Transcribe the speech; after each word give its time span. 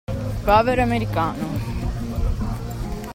Povero 0.45 0.81
americano! 0.81 1.43